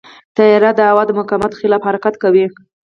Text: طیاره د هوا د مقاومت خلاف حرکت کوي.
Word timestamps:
طیاره 0.35 0.71
د 0.75 0.79
هوا 0.89 1.03
د 1.07 1.11
مقاومت 1.19 1.51
خلاف 1.59 1.81
حرکت 1.89 2.15
کوي. 2.23 2.45